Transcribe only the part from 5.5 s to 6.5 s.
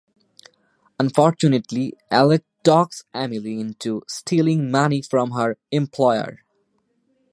employer.